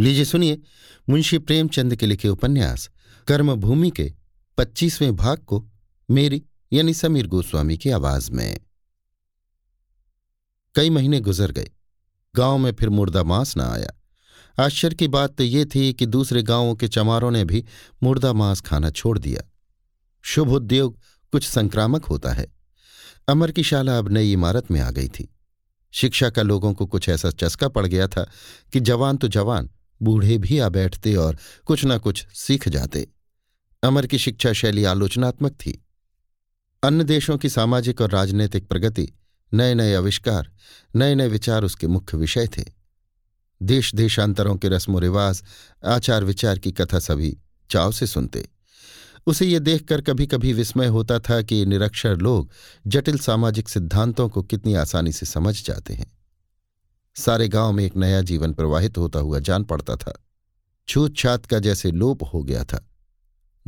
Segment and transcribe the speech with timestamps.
[0.00, 0.60] लीजिए सुनिए
[1.08, 2.90] मुंशी प्रेमचंद के लिखे उपन्यास,
[3.28, 4.14] कर्मभूमि के
[4.58, 5.68] पच्चीसवें भाग को
[6.10, 8.60] मेरी यानी समीर गोस्वामी की आवाज़ में।
[10.74, 11.70] कई महीने गुजर गए।
[12.36, 14.02] गाँव में फिर मुर्दा मांस न आया।
[14.64, 17.64] आश्चर्य की बात तो ये थी कि दूसरे गाँवों के चमारों ने भी
[18.02, 19.52] मुर्दा मांस खाना छोड़ दिया।
[20.22, 20.98] शुभ उद्योग
[21.32, 22.46] कुछ संक्रामक होता है।
[23.28, 25.34] अमर की शाला अब नई इमारत में आ गई थी।
[25.92, 28.30] शिक्षा का लोगों को कुछ ऐसा चस्का पड़ गया था
[28.72, 29.70] कि जवान तो जवान
[30.02, 33.08] बूढ़े भी आ बैठते और कुछ न कुछ सीख जाते।
[33.82, 35.84] अमर की शिक्षा शैली आलोचनात्मक थी।
[36.82, 39.12] अन्य देशों की सामाजिक और राजनीतिक प्रगति
[39.54, 40.52] नए नए आविष्कार
[40.96, 42.64] नए नए विचार उसके मुख्य विषय थे।
[43.62, 45.42] देश देशांतरों के रस्म रिवाज
[45.84, 47.38] आचार विचार की कथा सभी
[47.70, 48.48] चाव से सुनते।
[49.26, 52.50] उसे ये देखकर कभी कभी विस्मय होता था कि निरक्षर लोग
[52.86, 56.15] जटिल सामाजिक सिद्धांतों को कितनी आसानी से समझ जाते हैं।
[57.16, 60.24] सारे गाँव में एक नया जीवन प्रवाहित होता हुआ जान पड़ता था।
[60.88, 62.88] छूत छात का जैसे लोप हो गया था।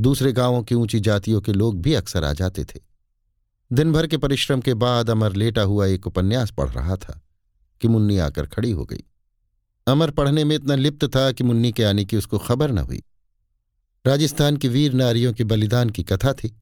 [0.01, 2.81] दूसरे गाँवों की ऊँची जातियों के लोग भी अक्सर आ जाते थे।
[3.73, 7.23] दिन भर के परिश्रम के बाद अमर लेटा हुआ एक उपन्यास पढ़ रहा था
[7.81, 9.05] कि मुन्नी आकर खड़ी हो गई।
[9.87, 13.03] अमर पढ़ने में इतना लिप्त था कि मुन्नी के आने की उसको खबर न हुई।
[14.07, 16.61] राजस्थान की वीर नारियों के बलिदान की कथा थी।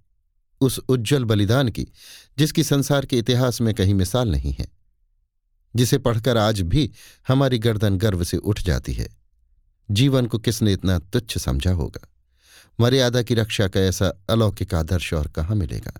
[0.60, 1.88] उस उज्जवल बलिदान की,
[2.38, 4.75] जिसकी संसार के इतिहास में कहीं मिसाल नहीं है।
[5.76, 6.92] जिसे पढ़कर आज भी
[7.28, 9.08] हमारी गर्दन गर्व से उठ जाती है।
[9.90, 12.08] जीवन को किसने इतना तुच्छ समझा होगा?
[12.80, 15.92] मर्यादा की रक्षा का ऐसा अलौकिक आदर्श और कहाँ मिलेगा?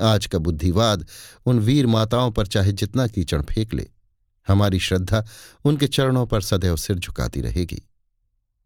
[0.00, 1.06] आज का बुद्धिवाद
[1.46, 3.90] उन वीर माताओं पर चाहे जितना कीचड़ फेंक ले,
[4.48, 5.26] हमारी श्रद्धा
[5.64, 7.88] उनके चरणों पर सदैव सिर झुकाती रहेगी।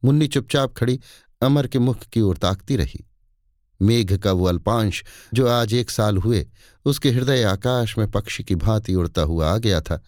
[0.05, 1.01] मुन्नी चुपचाप खड़ी
[1.43, 3.05] अमर के मुख की ओर ताकती रही।
[3.83, 6.47] मेघ का वो अल्पांश जो आज एक साल हुए,
[6.85, 10.03] उसके हृदय आकाश में पक्षी की भांति उड़ता हुआ आ गया था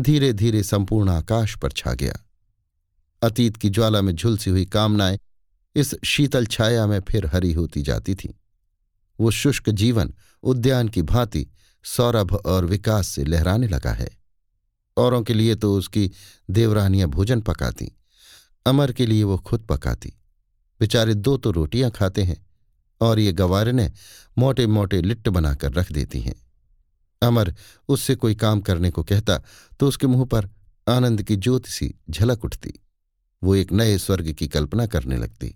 [0.00, 2.14] धीरे धीरे संपूर्ण आकाश पर छा गया।
[3.22, 5.18] अतीत की ज्वाला में झुलसी हुई कामनाएँ
[5.76, 8.30] इस शीतल छाया में फिर हरी होती जाती थीं।
[9.20, 11.46] वो शुष्क जीवन, उद्यान की भांति
[11.84, 14.08] सौरभ और विकास से लहराने लगा है।
[14.96, 16.10] औरों के लिए तो उसकी
[16.50, 17.96] देवरानियाँ भोजन पकाती,
[18.66, 20.12] अमर के लिए वो खुद पकाती।
[20.80, 22.46] बेचारे दो तो रोटियाँ खाते हैं
[23.00, 23.90] और ये गवारने
[24.38, 26.34] मोटे मोटे लिट्ट बनाकर रख देती हैं।
[27.22, 27.54] अमर
[27.88, 29.38] उससे कोई काम करने को कहता
[29.80, 30.48] तो उसके मुँह पर
[30.88, 32.72] आनंद की ज्योति सी झलक उठती।
[33.42, 35.54] वो एक नए स्वर्ग की कल्पना करने लगती,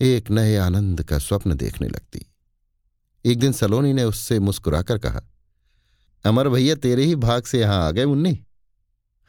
[0.00, 2.24] एक नए आनंद का स्वप्न देखने लगती।
[3.24, 5.22] एक दिन सलोनी ने उससे मुस्कुराकर कहा,
[6.24, 8.38] अमर भैया, तेरे ही भाग से यहाँ आ गए मुन्नी।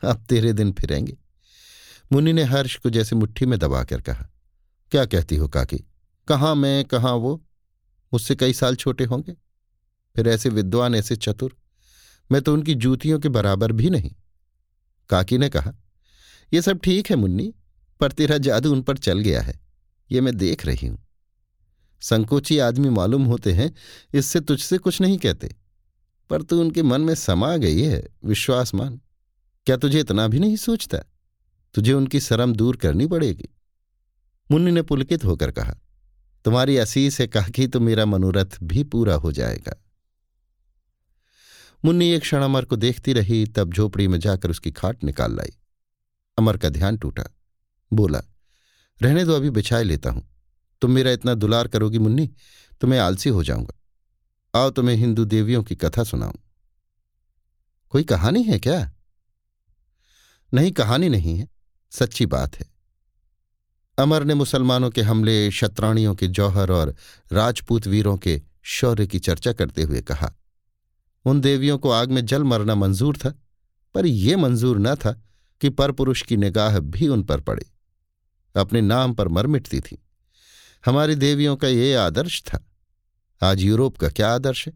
[0.04, 1.18] अब तेरे दिन फिरेंगे।
[2.12, 4.28] मुन्नी ने हर्ष को जैसे मुट्ठी में दबाकर कहा,
[4.92, 5.84] क्या कहती हो काकी?
[6.30, 7.46] कहाँ मैं, कहाँ वो?
[8.14, 9.34] मुझसे कई साल छोटे होंगे।
[10.16, 11.58] फिर ऐसे विद्वान, ऐसे चतुर।
[12.32, 14.16] मैं तो उनकी जूतियों के बराबर भी नहीं।
[15.10, 15.74] काकी ने कहा
[16.54, 17.54] यह सब ठीक है मुन्नी,
[18.00, 19.60] पर तेरा जादू उन पर चल गया है।
[20.12, 21.08] ये मैं देख रही हूँ।
[22.02, 23.76] संकोची आदमी मालूम होते हैं,
[24.14, 25.56] इससे तुझसे कुछ नहीं कहते।
[26.30, 29.02] पर तू उनके मन में समा गई है विश्वास मान
[29.66, 30.98] क्या तुझे इतना भी नहीं सोचता?
[31.74, 33.50] तुझे उनकी शर्म दूर करनी पड़ेगी।
[34.52, 35.78] मुन्नी ने पुलकित होकर कहा
[36.46, 39.84] तुम्हारी असीस है कहा कि तो मेरा मनोरथ भी पूरा हो जाएगा।
[41.86, 45.58] मुन्नी एक क्षण अमर को देखती रही, तब झोपड़ी में जाकर उसकी खाट निकाल लाई।
[46.38, 47.24] अमर का ध्यान टूटा।
[47.94, 48.22] बोला,
[49.02, 50.30] रहने दो, अभी बिछाए लेता हूँ।
[50.82, 52.32] तुम मेरा इतना दुलार करोगी मुन्नी
[52.82, 53.80] तो मैं आलसी हो जाऊँगा।
[54.60, 56.34] आओ तुम्हें हिंदू देवियों की कथा सुनाऊं।
[57.90, 58.94] कोई कहानी है क्या?
[60.54, 61.48] नहीं, कहानी नहीं है।
[61.92, 62.69] सच्ची बात है।
[64.00, 66.96] अमर ने मुसलमानों के हमले, शत्राणियों के जौहर और
[67.32, 70.34] राजपूत वीरों के शौर्य की चर्चा करते हुए कहा।
[71.26, 73.34] उन देवियों को आग में जल मरना मंजूर था,
[73.94, 75.22] पर यह मंजूर न था
[75.62, 77.66] कि परपुरुष की निगाह भी उन पर पड़े।
[78.56, 80.04] अपने नाम पर मर मिटती थी।
[80.86, 82.72] हमारी देवियों का ये आदर्श था।
[83.44, 84.74] आज यूरोप का क्या आदर्श है?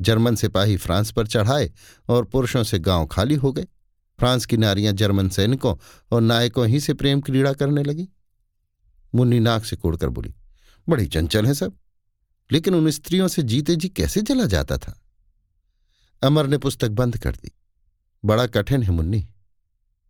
[0.00, 1.72] जर्मन सिपाही फ्रांस पर चढ़ाए
[2.08, 3.66] और पुरुषों से गाँव खाली हो गए।
[4.18, 5.74] फ्रांस की नारियाँ जर्मन सैनिकों
[6.10, 8.08] और नायकों ही से प्रेम क्रीड़ा करने लगी।
[9.12, 10.34] मुन्नी नाक से कोड़कर बोली,
[10.86, 11.76] बड़ी चंचल है सब,
[12.50, 14.98] लेकिन उन स्त्रियों से जीते जी कैसे जला जाता था?
[16.22, 17.52] अमर ने पुस्तक बंद कर दी।
[18.24, 19.26] बड़ा कठिन है मुन्नी,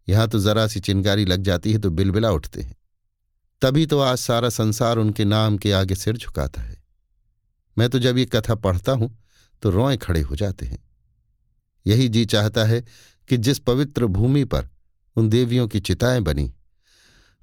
[0.08, 2.74] यहाँ तो जरा सी चिंगारी लग जाती है तो बिलबिला उठते हैं।
[3.62, 6.76] तभी तो आज सारा संसार उनके नाम के आगे सिर झुकाता है।
[7.76, 9.10] मैं तो जब ये कथा पढ़ता हूँ
[9.62, 10.78] तो रोए खड़े हो जाते हैं।
[11.86, 12.82] यही जी चाहता है
[13.28, 14.68] कि जिस पवित्र भूमि पर
[15.16, 16.52] उन देवियों की चिताएँ बनी,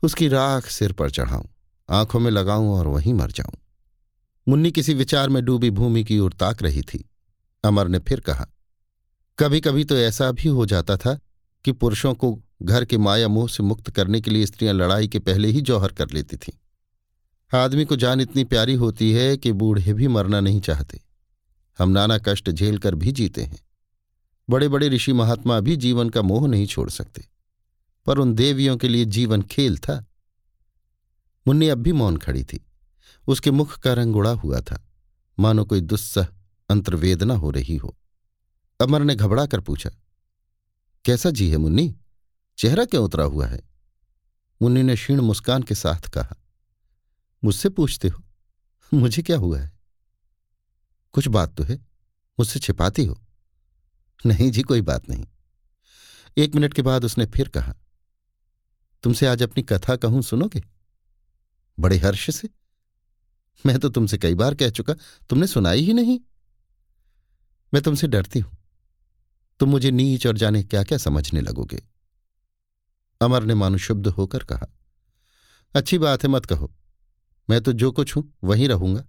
[0.03, 1.45] उसकी राख सिर पर चढ़ाऊं,
[1.89, 3.57] आँखों में लगाऊँ और वहीं मर जाऊँ।
[4.47, 7.09] मुन्नी किसी विचार में डूबी भूमि की ओर ताक रही थी।
[7.63, 8.47] अमर ने फिर कहा
[9.39, 11.19] कभी कभी तो ऐसा भी हो जाता था
[11.65, 15.19] कि पुरुषों को घर के माया मोह से मुक्त करने के लिए स्त्रियाँ लड़ाई के
[15.19, 16.53] पहले ही जौहर कर लेती थीं।
[17.59, 21.01] आदमी को जान इतनी प्यारी होती है कि बूढ़े भी मरना नहीं चाहते।
[21.80, 23.59] हम नाना कष्ट झेल कर भी जीते हैं।
[24.50, 27.28] बड़े बड़े ऋषि महात्मा भी जीवन का मोह नहीं छोड़ सकते।
[28.06, 30.06] पर उन देवियों के लिए जीवन खेल था।
[31.48, 32.66] मुन्नी अब भी मौन खड़ी थी।
[33.28, 34.88] उसके मुख का रंग उड़ा हुआ था।
[35.40, 36.28] मानो कोई दुस्सह,
[36.69, 37.98] अंतर्वेदना हो रही हो।
[38.81, 39.90] अमर ने घबरा कर पूछा,
[41.06, 41.95] कैसा जी है मुन्नी?
[42.57, 43.62] चेहरा क्यों उतरा हुआ है?
[44.62, 46.36] मुन्नी ने क्षीण मुस्कान के साथ कहा,
[47.44, 48.24] मुझसे पूछते हो?
[48.94, 49.72] मुझे क्या हुआ है?
[51.12, 51.75] कुछ बात तो है।
[52.40, 53.22] मुझसे छिपाती हो।
[54.25, 55.25] नहीं जी, कोई बात नहीं।
[56.38, 57.74] एक मिनट के बाद उसने फिर कहा,
[59.04, 60.64] तुमसे आज अपनी कथा कहूँ सुनोगे?
[61.80, 62.50] बड़े हर्ष से?
[63.66, 64.94] मैं तो तुमसे कई बार कह चुका,
[65.30, 66.20] तुमने सुनाई ही नहीं।
[67.74, 68.58] मैं तुमसे डरती हूँ।
[69.60, 71.84] तुम मुझे नीच और जाने क्या क्या समझने लगोगे?
[73.22, 74.68] अमर ने मानो शुद्ध होकर कहा,
[75.76, 76.74] अच्छी बात है, मत कहो।
[77.50, 79.06] मैं तो जो कुछ हूँ, वहीं रहूँगा।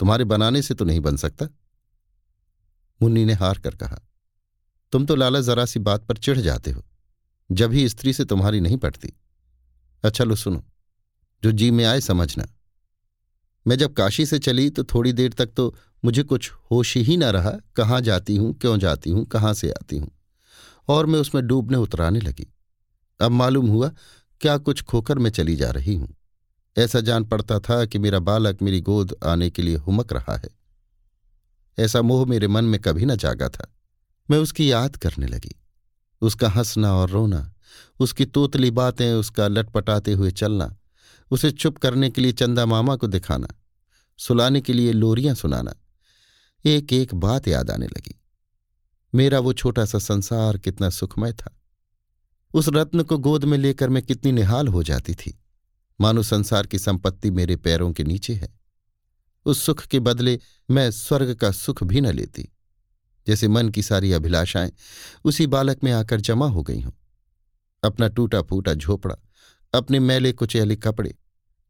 [0.00, 1.46] तुम्हारे बनाने से तो नहीं बन सकता?
[3.02, 4.00] मुन्नी ने हार कर कहा
[4.94, 6.82] तुम तो लाला जरा सी बात पर चिढ़ जाते हो,
[7.50, 9.12] जब ही स्त्री से तुम्हारी नहीं पड़ती
[10.04, 10.62] अच्छा लो सुनो,
[11.42, 12.46] जो जी में आए समझना।
[13.66, 15.74] मैं जब काशी से चली तो थोड़ी देर तक तो
[16.04, 19.98] मुझे कुछ होश ही ना रहा, कहाँ जाती हूँ, क्यों जाती हूँ, कहाँ से आती
[19.98, 20.10] हूँ।
[20.88, 22.46] और मैं उसमें डूबने उतराने लगी।
[23.20, 23.92] अब मालूम हुआ,
[24.40, 26.14] क्या कुछ खोकर मैं चली जा रही हूँ।
[26.76, 30.50] ऐसा जान पड़ता था कि मेरा बालक मेरी गोद आने के लिए हुमक रहा है।
[31.78, 33.73] ऐसा मोह मेरे मन में कभी न जागा था।
[34.30, 35.60] मैं उसकी याद करने लगी।
[36.20, 37.54] उसका हंसना और रोना,
[38.00, 40.76] उसकी तोतली बातें, उसका लटपटाते हुए चलना,
[41.30, 43.48] उसे चुप करने के लिए चंदा मामा को दिखाना,
[44.18, 45.74] सुलाने के लिए लोरियाँ सुनाना,
[46.64, 48.20] एक एक बात याद आने लगी।
[49.14, 51.60] मेरा वो छोटा सा संसार कितना सुखमय था।
[52.54, 55.42] उस रत्न को गोद में लेकर मैं कितनी निहाल हो जाती थी।
[56.00, 58.60] मानो संसार की संपत्ति मेरे पैरों के नीचे है।
[59.44, 60.40] उस सुख के बदले
[60.70, 62.48] मैं स्वर्ग का सुख भी न लेती।
[63.26, 64.72] जैसे मन की सारी अभिलाषाएँ
[65.24, 66.92] उसी बालक में आकर जमा हो गई हों।
[67.84, 69.14] अपना टूटा फूटा झोपड़ा,
[69.74, 71.14] अपने मैले कुचैले कपड़े,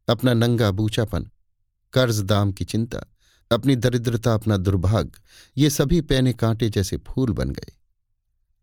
[0.09, 1.29] अपना नंगा बूचापन,
[1.93, 2.99] कर्ज दाम की चिंता,
[3.51, 5.19] अपनी दरिद्रता, अपना दुर्भाग्य
[5.57, 7.73] ये सभी पैने कांटे जैसे फूल बन गए।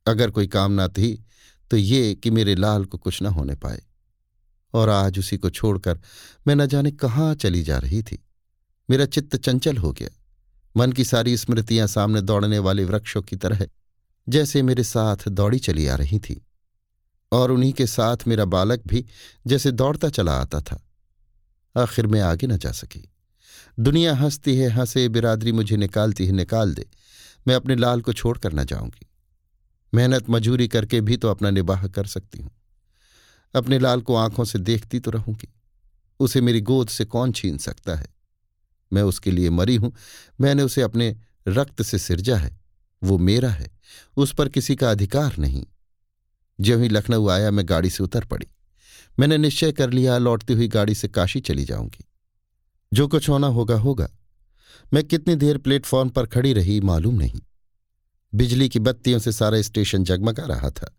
[0.07, 1.25] अगर कोई कामना थी
[1.71, 3.83] तो ये कि मेरे लाल को कुछ न होने पाए।
[4.75, 6.01] और आज उसी को छोड़कर
[6.47, 8.25] मैं न जाने कहाँ चली जा रही थी।
[8.91, 10.22] मेरा चित्त चंचल हो गया।
[10.77, 13.67] मन की सारी स्मृतियाँ सामने दौड़ने वाले वृक्षों की तरह
[14.29, 16.47] जैसे मेरे साथ दौड़ी चली आ रही थी।
[17.33, 19.07] और उन्हीं के साथ मेरा बालक भी
[19.47, 20.89] जैसे दौड़ता चला आता था।
[21.77, 23.13] आखिर मैं आगे न जा सकी।
[23.81, 26.89] दुनिया हंसती है, हंसे, बिरादरी मुझे निकालती है, निकाल दे।
[27.49, 29.07] मैं अपने लाल को छोड़कर न जाऊँगी।
[29.95, 32.51] मेहनत मजूरी करके भी तो अपना निबाह कर सकती हूँ।
[33.55, 35.55] अपने लाल को आँखों से देखती तो रहूँगी।
[36.21, 38.07] उसे मेरी गोद से कौन छीन सकता है?
[38.93, 39.95] मैं उसके लिए मरी हूँ,
[40.41, 41.17] मैंने उसे अपने
[41.49, 42.61] रक्त से सिरजा है,
[43.05, 43.71] वो मेरा है,
[44.17, 45.67] उस पर किसी का अधिकार नहीं।
[46.61, 48.47] जब ही लखनऊ आया, मैं गाड़ी से उतर पड़ी।
[49.19, 52.05] मैंने निश्चय कर लिया, लौटती हुई गाड़ी से काशी चली जाऊँगी।
[52.93, 54.09] जो कुछ होना होगा होगा।
[54.93, 57.41] मैं कितनी देर प्लेटफॉर्म पर खड़ी रही, मालूम नहीं।
[58.35, 60.99] बिजली की बत्तियों से सारा स्टेशन जगमगा रहा था।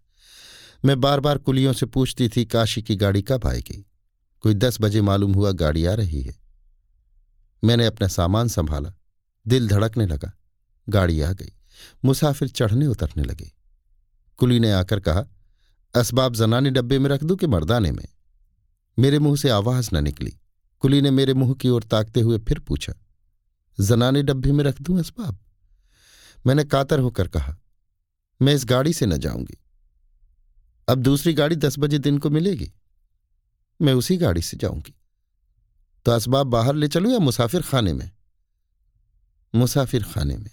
[0.85, 3.85] मैं बार बार कुलियों से पूछती थी, काशी की गाड़ी कब आएगी?
[4.41, 6.42] कोई दस बजे मालूम हुआ, गाड़ी आ रही है।
[7.63, 8.93] मैंने अपना सामान संभाला।
[9.48, 10.32] दिल धड़कने लगा।
[10.89, 11.51] गाड़ी आ गई।
[12.05, 13.51] मुसाफिर चढ़ने उतरने लगे।
[14.38, 15.24] कुली ने आकर कहा,
[15.96, 18.08] असबाब जनाने डब्बे में रख दूँ कि मर्दाने में?
[19.00, 20.38] मेरे मुँह से आवाज़ न निकली।
[20.79, 22.93] कुली ने मेरे मुँह की ओर ताकते हुए फिर पूछा,
[23.79, 25.39] जनाने डब्बे में रख दूँ असबाब?
[26.48, 27.58] मैंने कातर होकर कहा,
[28.41, 29.58] मैं इस गाड़ी से न जाऊँगी।
[30.88, 32.74] अब दूसरी गाड़ी दस बजे दिन को मिलेगी।
[33.82, 34.96] मैं उसी गाड़ी से जाऊँगी।
[36.05, 38.10] तो असबाब बाहर ले चलूँ या मुसाफिर खाने में?
[39.53, 40.51] मुसाफिर खाने में।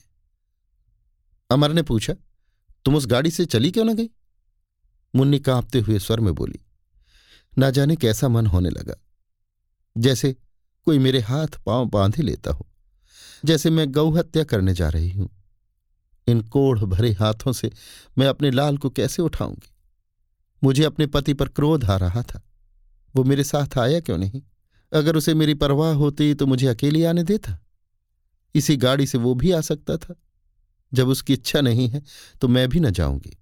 [1.51, 2.15] अमर ने पूछा,
[2.85, 4.09] तुम उस गाड़ी से चली क्यों ना गई?
[5.15, 6.61] मुन्नी कांपते हुए स्वर में बोली,
[7.53, 8.95] ना जाने कैसा मन होने लगा।
[9.97, 10.33] जैसे
[10.87, 12.67] कोई मेरे हाथ पाँव बांधे लेता हो,
[13.45, 15.29] जैसे मैं गौ हत्या करने जा रही हूँ।
[16.27, 17.71] इन कोढ़ भरे हाथों से
[18.19, 19.73] मैं अपने लाल को कैसे उठाऊँगी?
[20.63, 22.43] मुझे अपने पति पर क्रोध आ रहा था।
[23.15, 24.43] वो मेरे साथ आया क्यों नहीं?
[24.93, 27.59] अगर उसे मेरी परवाह होती तो मुझे अकेली आने देता।
[28.55, 30.15] इसी गाड़ी से वो भी आ सकता था।
[30.95, 32.03] जब उसकी इच्छा नहीं है
[32.41, 33.37] तो मैं भी न जाऊँगी।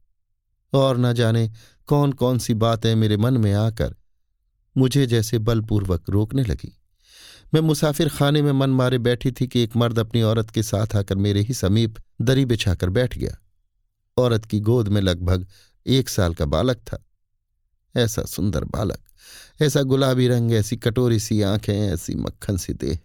[0.72, 1.50] और न जाने
[1.86, 3.94] कौन कौन सी बातें मेरे मन में आकर
[4.76, 6.74] मुझे जैसे बलपूर्वक रोकने लगी।
[7.54, 10.96] मैं मुसाफिर खाने में मन मारे बैठी थी कि एक मर्द अपनी औरत के साथ
[10.96, 13.36] आकर मेरे ही समीप दरी बिछाकर बैठ गया।
[14.16, 15.46] औरत की गोद में लगभग
[15.86, 17.07] एक साल का बालक था।
[17.96, 18.98] ऐसा सुंदर बालक,
[19.62, 22.98] ऐसा गुलाबी रंग, ऐसी कटोरी सी आँखें, ऐसी मक्खन सी देह।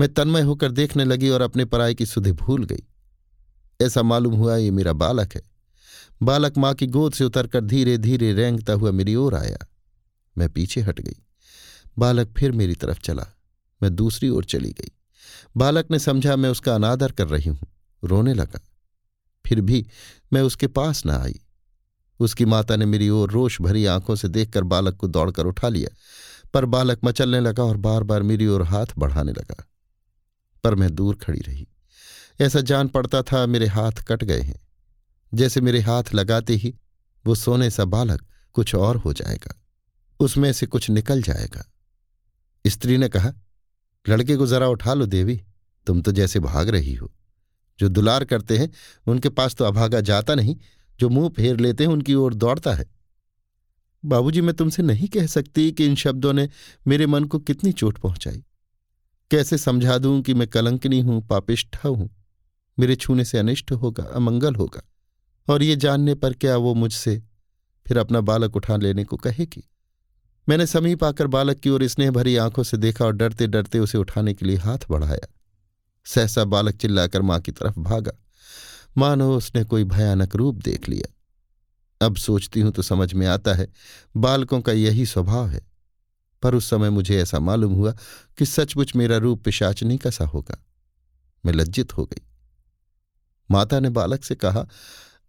[0.00, 2.82] मैं तन्मय होकर देखने लगी और अपने पराय की सुधि भूल गई।
[3.82, 5.42] ऐसा मालूम हुआ ये मेरा बालक है।
[6.22, 9.58] बालक माँ की गोद से उतरकर धीरे धीरे रेंगता हुआ मेरी ओर आया।
[10.38, 11.16] मैं पीछे हट गई।
[11.98, 13.26] बालक फिर मेरी तरफ़ चला।
[13.82, 14.92] मैं दूसरी ओर चली गई।
[15.56, 17.58] बालक ने समझा मैं उसका अनादर कर रही हूँ।
[18.04, 18.60] रोने लगा।
[19.46, 19.86] फिर भी
[20.32, 21.40] मैं उसके पास न आई।
[22.20, 25.94] उसकी माता ने मेरी ओर रोष भरी आँखों से देखकर बालक को दौड़कर उठा लिया,
[26.54, 29.64] पर बालक मचलने लगा और बार बार मेरी ओर हाथ बढ़ाने लगा।
[30.64, 31.68] पर मैं दूर खड़ी रही।
[32.40, 34.60] ऐसा जान पड़ता था मेरे हाथ कट गए हैं।
[35.34, 36.74] जैसे मेरे हाथ लगाते ही
[37.26, 39.54] वो सोने सा बालक कुछ और हो जाएगा,
[40.20, 41.64] उसमें से कुछ निकल जाएगा।
[42.66, 43.32] स्त्री ने कहा,
[44.08, 45.42] लड़के को जरा उठा लो देवी,
[45.86, 47.12] तुम तो जैसे भाग रही हो।
[47.78, 48.70] जो दुलार करते हैं,
[49.06, 50.56] उनके पास तो अभागा जाता नहीं
[51.00, 52.84] जो मुँह फेर लेते हैं, उनकी ओर दौड़ता है।
[54.04, 56.48] बाबूजी, मैं तुमसे नहीं कह सकती कि इन शब्दों ने
[56.86, 58.44] मेरे मन को कितनी चोट पहुंचाई।
[59.30, 62.10] कैसे समझा दूँ कि मैं कलंकनी हूँ, पापिष्ठा हूँ?
[62.78, 64.82] मेरे छूने से अनिष्ट होगा, अमंगल होगा।
[65.48, 67.22] और ये जानने पर क्या वो मुझसे
[67.88, 69.68] फिर अपना बालक उठा लेने को कहेगी
[70.48, 73.98] मैंने समीप आकर बालक की ओर स्नेह भरी आँखों से देखा और डरते डरते उसे
[73.98, 75.34] उठाने के लिए हाथ बढ़ाया।
[76.04, 78.21] सहसा बालक चिल्लाकर माँ की तरफ़ भागा।
[78.96, 81.14] मानो उसने कोई भयानक रूप देख लिया।
[82.06, 83.68] अब सोचती हूँ तो समझ में आता है,
[84.16, 85.72] बालकों का यही स्वभाव है।
[86.42, 87.92] पर उस समय मुझे ऐसा मालूम हुआ
[88.38, 90.64] कि सचमुच मेरा रूप पिशाचनी कैसा होगा।
[91.46, 92.22] मैं लज्जित हो गई।
[93.50, 94.66] माता ने बालक से कहा,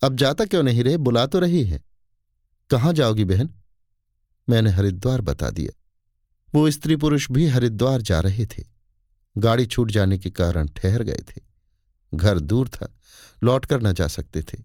[0.04, 1.82] अब जाता क्यों नहीं रहे बुला तो रही है।
[2.70, 3.50] कहाँ जाओगी बहन?
[4.50, 5.80] मैंने हरिद्वार बता दिया।
[6.56, 8.64] वो स्त्री पुरुष भी हरिद्वार जा रहे थे।
[9.38, 11.42] गाड़ी छूट जाने के कारण ठहर गए थे।
[12.16, 12.94] घर दूर था।
[13.44, 14.58] लौटकर न जा सकते थे।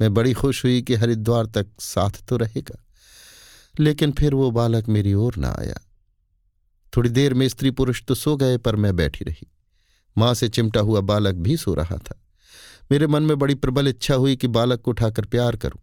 [0.00, 2.84] मैं बड़ी खुश हुई कि हरिद्वार तक साथ तो रहेगा।
[3.80, 5.80] लेकिन फिर वो बालक मेरी ओर न आया।
[6.96, 9.52] थोड़ी देर में स्त्री पुरुष तो सो गए, पर मैं बैठी रही।
[10.18, 12.22] माँ से चिमटा हुआ बालक भी सो रहा था।
[12.92, 15.80] मेरे मन में बड़ी प्रबल इच्छा हुई कि बालक को उठाकर प्यार करूँ।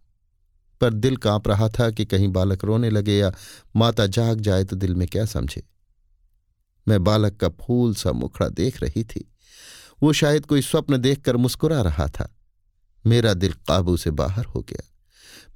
[0.81, 3.31] पर दिल काँप रहा था कि कहीं बालक रोने लगे या
[3.75, 5.63] माता जाग जाए तो दिल में क्या समझे।
[6.87, 9.34] मैं बालक का फूल सा मुखड़ा देख रही थी।
[10.03, 12.35] वो शायद कोई स्वप्न देखकर मुस्कुरा रहा था।
[13.05, 14.91] मेरा दिल काबू से बाहर हो गया।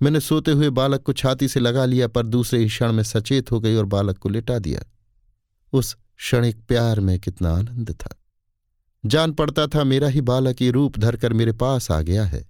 [0.02, 3.52] मैंने सोते हुए बालक को छाती से लगा लिया, पर दूसरे ही क्षण में सचेत
[3.52, 4.82] हो गई और बालक को लिटा दिया।
[5.74, 8.16] उस क्षणिक प्यार में कितना आनंद था।
[9.06, 12.50] जान पड़ता था, मेरा ही बालक ये रूप धरकर मेरे पास आ गया है।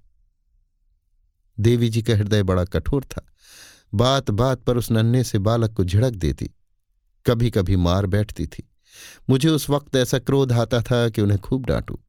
[1.60, 3.25] देवी जी का हृदय बड़ा कठोर था।
[3.93, 6.51] बात बात पर उस नन्हे से बालक को झिड़क देती।
[7.25, 8.69] कभी कभी मार बैठती थी।
[9.29, 12.00] मुझे उस वक्त ऐसा क्रोध आता था कि उन्हें खूब डांटू।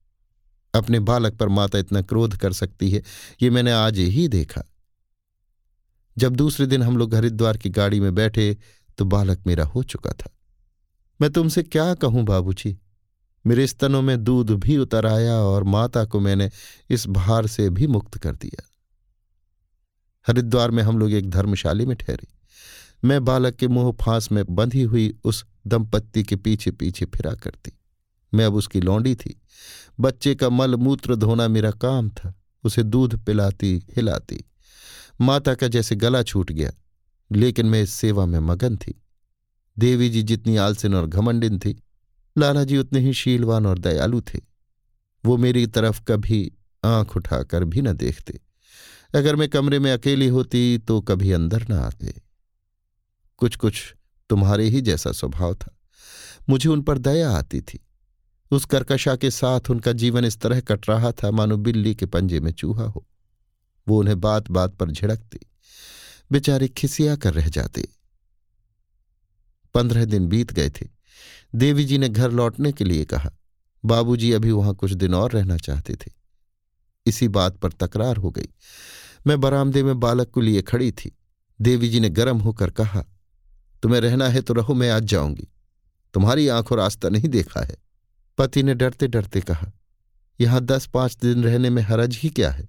[0.75, 3.03] अपने बालक पर माता इतना क्रोध कर सकती है,
[3.43, 4.63] ये मैंने आज ही देखा।
[6.19, 8.57] जब दूसरे दिन हम लोग हरिद्वार की गाड़ी में बैठे
[8.99, 10.31] तो बालक मेरा हो चुका था।
[11.21, 12.79] मैं तुमसे क्या कहूँ, बाबूजी?
[13.47, 16.51] मेरे स्तनों में दूध भी उतर आया और माता को मैंने
[16.91, 18.63] इस भार से भी मुक्त कर दिया।
[20.27, 22.40] हरिद्वार में हम लोग एक धर्मशाली में ठहरे।
[23.05, 27.73] मैं बालक के मुँह फांस में बंधी हुई उस दंपत्ति के पीछे पीछे फिरा करती।
[28.35, 29.41] मैं अब उसकी लौंडी थी।
[30.01, 34.45] बच्चे का मल मूत्र धोना मेरा काम था। उसे दूध पिलाती, हिलाती।
[35.21, 36.73] माता का जैसे गला छूट गया,
[37.33, 39.03] लेकिन मैं इस सेवा में मगन थी।
[39.79, 41.83] देवी जी जितनी आलसिन और घमंडिन थी,
[42.39, 44.41] लाला जी उतने ही शीलवान और दयालु थे।
[45.25, 46.53] वो मेरी तरफ़ कभी
[46.85, 48.41] आँख उठाकर भी न देखते।
[49.15, 52.15] अगर मैं कमरे में अकेली होती तो कभी अंदर न आते।
[53.41, 53.95] कुछ कुछ
[54.29, 55.79] तुम्हारे ही जैसा स्वभाव था।
[56.49, 57.87] मुझे उन पर दया आती थी।
[58.51, 62.41] उस कर्कशा के साथ उनका जीवन इस तरह कट रहा था मानो बिल्ली के पंजे
[62.41, 63.07] में चूहा हो।
[63.89, 65.39] वो उन्हें बात बात पर झिड़कती।
[66.33, 67.89] बेचारे खिसिया कर रह जाते।
[69.75, 70.89] पंद्रह दिन बीत गए थे।
[71.55, 73.31] देवी जी ने घर लौटने के लिए कहा।
[73.85, 76.13] बाबूजी अभी वहाँ कुछ दिन और रहना चाहते थे।
[77.07, 78.49] इसी बात पर तकरार हो गई।
[79.27, 81.19] मैं बरामदे में बालक को लिए खड़ी थी।
[81.61, 83.05] देवी जी ने गर्म होकर कहा
[83.83, 85.49] तुम्हें रहना है तो रहो, मैं आज जाऊँगी।
[86.15, 87.77] तुम्हारी आँखों रास्ता नहीं देखा है।
[88.39, 89.71] पति ने डरते डरते कहा,
[90.41, 92.69] यहाँ दस पाँच दिन रहने में हरज ही क्या है?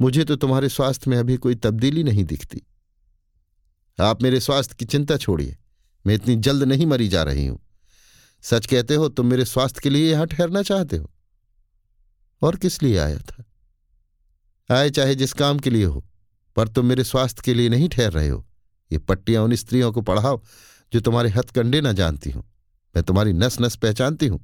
[0.00, 2.62] मुझे तो तुम्हारे स्वास्थ्य में अभी कोई तब्दीली नहीं दिखती।
[3.98, 5.56] आप मेरे स्वास्थ्य की चिंता छोड़िए,
[6.04, 7.60] मैं इतनी जल्द नहीं मरी जा रही हूँ।
[8.44, 11.10] सच कहते हो, तुम मेरे स्वास्थ्य के लिए यहाँ ठहरना चाहते हो?
[12.42, 13.44] और किस लिए आया था?
[14.70, 16.04] आए चाहे जिस काम के लिए हो,
[16.56, 18.46] पर तुम मेरे स्वास्थ्य के लिए नहीं ठहर रहे हो।
[18.92, 20.40] ये पट्टियाँ उन स्त्रियों को पढ़ाओ
[20.92, 22.42] जो तुम्हारे हथकंडे न जानती हूँ।
[22.94, 24.40] मैं तुम्हारी नस नस पहचानती हूँ।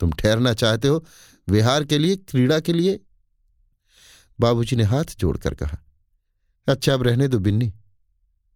[0.00, 1.04] तुम ठहरना चाहते हो
[1.48, 3.00] विहार के लिए, क्रीड़ा के लिए?
[4.38, 5.78] बाबूजी ने हाथ जोड़कर कहा
[6.66, 7.72] अच्छा अब रहने दो बिन्नी।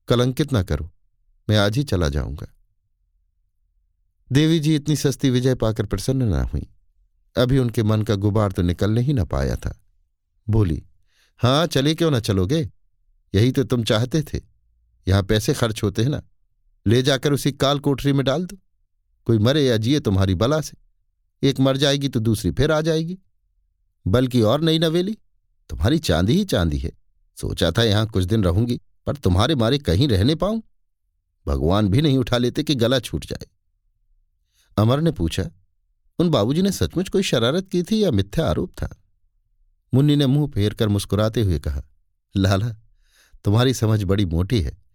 [0.08, 0.90] कलंकित ना करो,
[1.48, 2.46] मैं आज ही चला जाऊँगा।
[4.32, 6.66] देवी जी इतनी सस्ती विजय पाकर प्रसन्न ना हुई।
[7.36, 9.78] अभी उनके मन का गुबार तो निकलने ही ना पाया था।
[10.46, 10.82] बोली
[11.40, 12.60] हाँ चले क्यों ना चलोगे?
[13.34, 14.40] यही तो तुम चाहते थे।
[15.08, 16.22] यहाँ पैसे खर्च होते हैं ना।
[16.86, 18.56] ले जाकर उसी काल कोठरी में डाल दो।
[19.24, 20.76] कोई मरे या जिए तुम्हारी बला से।
[21.48, 23.18] एक मर जाएगी तो दूसरी फिर आ जाएगी।
[24.06, 25.18] बल्कि और नई नवेली।
[25.70, 26.92] तुम्हारी चांदी ही चांदी है।
[27.36, 30.62] सोचा था यहाँ कुछ दिन रहूँगी, पर तुम्हारे मारे कहीं रहने पाऊँ।
[31.46, 33.46] भगवान भी नहीं उठा लेते कि गला छूट जाए।
[34.78, 35.50] अमर ने पूछा,
[36.18, 39.02] उन बाबूजी ने सचमुच कोई शरारत की थी या मिथ्या आरोप था?
[39.94, 41.82] मुन्नी ने मुँह फेर कर मुस्कुराते हुए कहा,
[42.36, 42.68] लाला,
[43.44, 44.87] तुम्हारी समझ बड़ी मोटी है।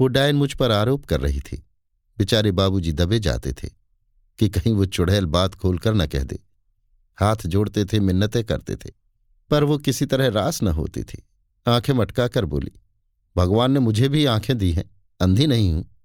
[0.00, 1.56] वो डायन मुझ पर आरोप कर रही थी।
[2.18, 3.68] बेचारे बाबूजी दबे जाते थे
[4.38, 6.38] कि कहीं वो चुड़ैल बात खोलकर न कह दे।
[7.18, 8.90] हाथ जोड़ते थे, मिन्नतें करते थे,
[9.50, 11.28] पर वो किसी तरह रास न होती थी।
[11.68, 12.72] आँखें मटका कर बोली,
[13.36, 14.90] भगवान ने मुझे भी आँखें दी हैं,
[15.20, 15.96] अंधी नहीं हूँ।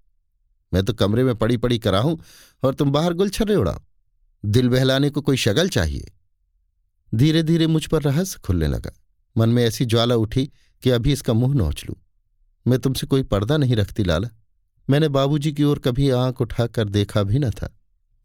[0.74, 2.18] मैं तो कमरे में पड़ी पड़ी कराऊं
[2.62, 3.80] और तुम बाहर गुलछर्रे उड़ाओ।
[4.44, 6.12] दिल बहलाने को कोई शगल चाहिए?
[7.14, 8.90] धीरे धीरे मुझ पर रहस्य खुलने लगा।
[9.36, 10.50] मन में ऐसी ज्वाला उठी
[10.82, 11.96] कि अभी इसका मुँह नोच लूँ।
[12.66, 14.28] मैं तुमसे कोई पर्दा नहीं रखती, लाला।
[14.88, 17.68] मैंने बाबूजी की ओर कभी आँख उठाकर देखा भी न था,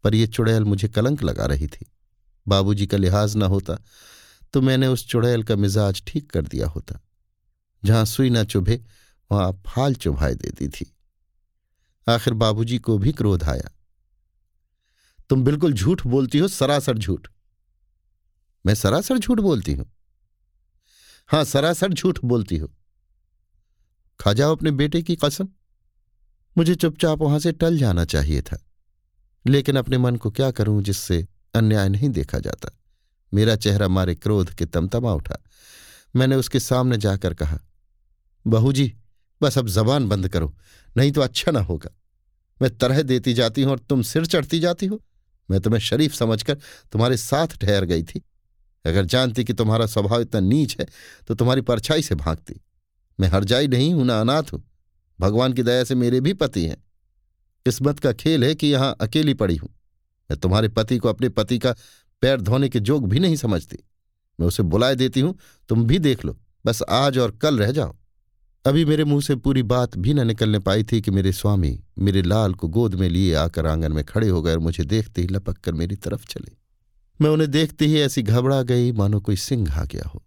[0.04, 1.86] पर यह चुड़ैल मुझे कलंक लगा रही थी।
[2.46, 3.76] बाबूजी का लिहाज न होता
[4.54, 6.98] तो मैंने उस चुड़ैल का मिजाज ठीक कर दिया होता।
[7.82, 8.80] जहाँ सुई न चुभे,
[9.30, 10.92] वहाँ फाल चुभाए देती थी।
[12.06, 13.70] आखिर बाबूजी को भी क्रोध आया।
[15.30, 17.28] तुम बिल्कुल झूठ बोलती हो, सरासर झूठ।
[18.66, 19.90] मैं सरासर झूठ बोलती हूँ?
[21.28, 22.70] हाँ, सरासर झूठ बोलती हो।
[24.22, 25.48] खा जाओ अपने बेटे की कसम।
[26.58, 28.58] मुझे चुपचाप वहाँ से टल जाना चाहिए था।
[29.46, 32.78] लेकिन अपने मन को क्या करूँ जिससे अन्याय नहीं देखा जाता?
[33.34, 35.42] मेरा चेहरा मारे क्रोध के तमतमा उठा।
[36.16, 37.58] मैंने उसके सामने जाकर कहा
[38.46, 38.94] बहू जी
[39.42, 40.56] बस अब जबान बंद करो,
[40.96, 41.90] नहीं तो अच्छा ना होगा।
[42.62, 45.00] मैं तरह देती जाती हूँ और तुम सिर चढ़ती जाती हो।
[45.50, 46.54] मैं तुम्हें शरीफ समझकर
[46.92, 48.22] तुम्हारे साथ ठहर गई थी।
[48.84, 50.86] अगर जानती कि तुम्हारा स्वभाव इतना नीच है
[51.28, 52.60] तो तुम्हारी परछाई से भागती।
[53.22, 54.64] मैं हरजाई नहीं हूँ, ना अनाथ हूँ।
[55.20, 56.76] भगवान की दया से मेरे भी पति हैं।
[57.64, 59.68] किस्मत का खेल है कि यहाँ अकेली पड़ी हूँ।
[60.30, 61.74] मैं तुम्हारे पति को अपने पति का
[62.20, 63.78] पैर धोने के जोग भी नहीं समझती।
[64.40, 67.96] मैं उसे बुलाए देती हूँ, तुम भी देख लो, बस आज और कल रह जाओ।
[68.66, 72.22] अभी मेरे मुँह से पूरी बात भी न निकलने पाई थी कि मेरे स्वामी मेरे
[72.22, 75.28] लाल को गोद में लिए आकर आँगन में खड़े हो गए और मुझे देखते ही
[75.28, 76.56] लपक कर मेरी तरफ़ चले।
[77.20, 80.22] मैं उन्हें देखते ही ऐसी घबरा गई, मानो कोई सिंह आ गया हो।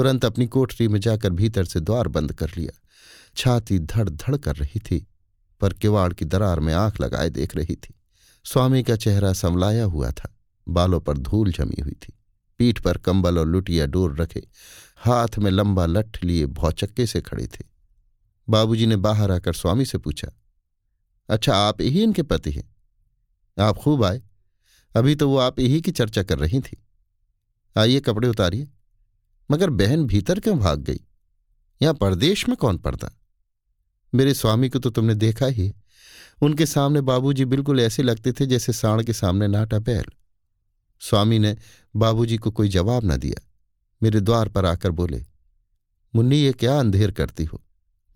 [0.00, 2.80] तुरंत अपनी कोठरी में जाकर भीतर से द्वार बंद कर लिया।
[3.36, 5.06] छाती धड़ धड़ कर रही थी,
[5.60, 7.94] पर किवाड़ की दरार में आँख लगाए देख रही थी।
[8.44, 12.18] स्वामी का चेहरा संवलाया हुआ था, बालों पर धूल जमी हुई थी।
[12.58, 14.48] पीठ पर कंबल और लुटिया डोर रखे,
[14.96, 17.64] हाथ में लंबा लठ लिए भौचक्के से खड़े थे।
[18.48, 20.28] बाबूजी ने बाहर आकर स्वामी से पूछा
[21.28, 22.76] अच्छा आप ही इनके पति हैं?
[23.60, 24.22] आप खूब आए।
[24.96, 26.86] अभी तो वो आप ही की चर्चा कर रही थी।
[27.78, 28.68] आइए, कपड़े उतारिए।
[29.50, 31.00] मगर बहन भीतर क्यों भाग गई?
[31.82, 33.10] यहाँ परदेश में कौन पड़ता?
[34.14, 35.74] मेरे स्वामी को तो तुमने देखा ही
[36.42, 40.04] उनके सामने बाबूजी बिल्कुल ऐसे लगते थे जैसे साण के सामने नाटा बैल।
[41.00, 41.56] स्वामी ने
[41.96, 43.48] बाबूजी को कोई जवाब न दिया।
[44.02, 45.24] मेरे द्वार पर आकर बोले,
[46.14, 47.60] मुन्नी, ये क्या अंधेर करती हो?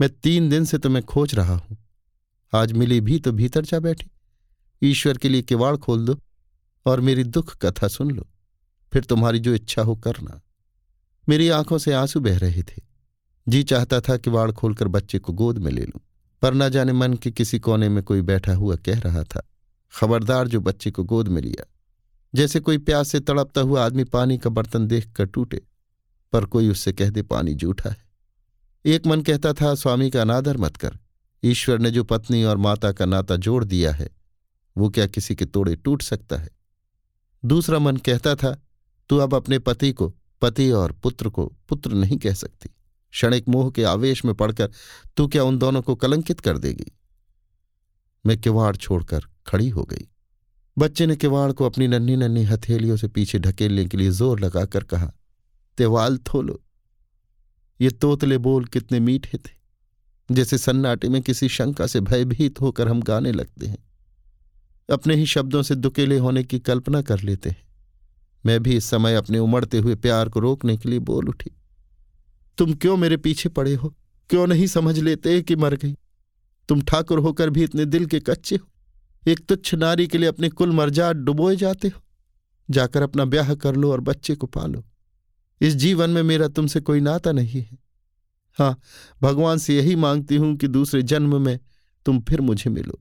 [0.01, 1.77] मैं तीन दिन से तुम्हें खोज रहा हूँ।
[2.55, 4.11] आज मिली भी तो भीतर जा बैठी।
[4.83, 6.19] ईश्वर के लिए किवाड़ खोल दो
[6.87, 8.27] और मेरी दुख कथा सुन लो।
[8.93, 10.41] फिर तुम्हारी जो इच्छा हो करना।
[11.29, 12.83] मेरी आँखों से आँसू बह रहे थे।
[13.49, 16.01] जी चाहता था कि वाड़ खोलकर बच्चे को गोद में ले लूँ,
[16.43, 19.43] पर न जाने मन के किसी कोने में कोई बैठा हुआ कह रहा था,
[19.95, 21.65] खबरदार जो बच्चे को गोद में लिया।
[22.35, 25.61] जैसे कोई प्यास से तड़पता हुआ आदमी पानी का बर्तन देख कर टूटे,
[26.33, 28.05] पर कोई उससे कह दे, पानी जूठा है।
[28.85, 30.99] एक मन कहता था, स्वामी का अनादर मत कर।
[31.43, 34.09] ईश्वर ने जो पत्नी और माता का नाता जोड़ दिया है,
[34.77, 36.49] वो क्या किसी के तोड़े टूट सकता है?
[37.45, 38.57] दूसरा मन कहता था,
[39.11, 40.13] तू अब अपने पति को
[40.45, 44.71] पति और पुत्र को पुत्र नहीं कह सकती। क्षणिक मोह के आवेश में पड़कर
[45.17, 46.91] तू क्या उन दोनों को कलंकित कर देगी?
[48.25, 50.07] मैं किवाड़ छोड़कर खड़ी हो गई।
[50.77, 54.85] बच्चे ने किवाड़ को अपनी नन्ही नन्ही हथेलियों से पीछे ढकेलने के लिए ज़ोर लगाकर
[54.85, 55.13] कहा,
[55.79, 56.61] तेवाल थोलो।
[57.81, 59.53] ये तोतले बोल कितने मीठे थे,
[60.31, 63.83] जैसे सन्नाटे में किसी शंका से भयभीत होकर हम गाने लगते हैं।
[64.89, 67.63] अपने ही शब्दों से दुकेले होने की कल्पना कर लेते हैं।
[68.47, 71.51] मैं भी इस समय अपने उमड़ते हुए प्यार को रोकने के लिए बोल उठी।
[72.59, 73.95] तुम क्यों मेरे पीछे पड़े हो?
[74.31, 75.97] क्यों नहीं समझ लेते कि मर गई?
[76.69, 78.69] तुम ठाकुर होकर भी इतने दिल के कच्चे हो।
[79.31, 82.03] एक तुच्छ नारी के लिए अपने कुल मर्जात डुबोए जाते हो।
[82.71, 84.85] जाकर अपना ब्याह कर लो और बच्चे को पालो।
[85.61, 87.79] इस जीवन में मेरा तुमसे कोई नाता नहीं है।
[88.59, 88.81] हाँ
[89.23, 91.61] भगवान से यही मांगती हूँ कि दूसरे जन्म में
[92.07, 93.01] तुम फिर मुझे मिलो।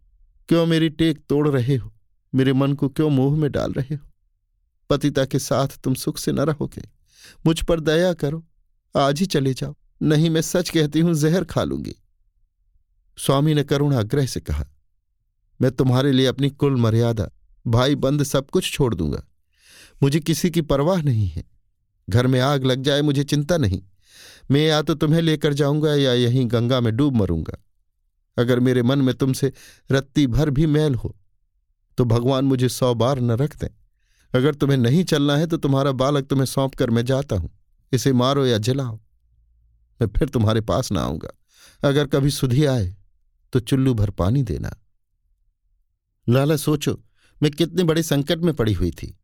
[0.50, 1.94] क्यों मेरी टेक तोड़ रहे हो?
[2.36, 4.13] मेरे मन को क्यों मोह में डाल रहे हो?
[4.90, 6.82] पतिता के साथ तुम सुख से न रहोगे।
[7.46, 8.44] मुझ पर दया करो,
[8.96, 11.96] आज ही चले जाओ, नहीं मैं सच कहती हूँ, जहर खा लूँगी।
[13.18, 14.66] स्वामी ने करुणाग्रह से कहा,
[15.60, 17.30] मैं तुम्हारे लिए अपनी कुल मर्यादा,
[17.66, 19.24] भाई बंद सब कुछ छोड़ दूँगा।
[20.04, 21.44] मुझे किसी की परवाह नहीं है।
[22.08, 23.82] घर में आग लग जाए, मुझे चिंता नहीं।
[24.52, 27.58] मैं या तो तुम्हें लेकर जाऊँगा या यहीं गंगा में डूब मरूँगा।
[28.38, 29.52] अगर मेरे मन में तुमसे
[29.92, 31.16] रत्ती भर भी मैल हो
[31.98, 33.70] तो भगवान मुझे सौ बार न रख दें।
[34.36, 37.60] अगर तुम्हें नहीं चलना है तो तुम्हारा बालक तुम्हें सौंप कर मैं जाता हूँ।
[37.92, 39.00] इसे मारो या जलाओ।
[40.02, 41.30] मैं फिर तुम्हारे पास ना आऊँगा।
[41.88, 42.96] अगर कभी सुधी आए
[43.54, 44.76] तो चुल्लू भर पानी देना।
[46.30, 47.04] लाला, सोचो,
[47.44, 49.20] मैं कितने बड़े संकट में पड़ी हुई थी।